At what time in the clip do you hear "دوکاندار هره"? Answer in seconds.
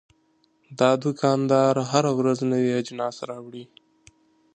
1.03-2.11